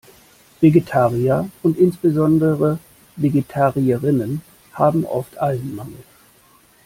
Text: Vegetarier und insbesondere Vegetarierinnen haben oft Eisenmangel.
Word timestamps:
Vegetarier 0.61 1.47
und 1.61 1.77
insbesondere 1.77 2.79
Vegetarierinnen 3.17 4.41
haben 4.73 5.05
oft 5.05 5.39
Eisenmangel. 5.39 6.01